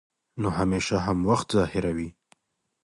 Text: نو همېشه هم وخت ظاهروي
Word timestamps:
نو 0.41 0.47
همېشه 0.59 0.97
هم 1.05 1.17
وخت 1.29 1.47
ظاهروي 1.57 2.09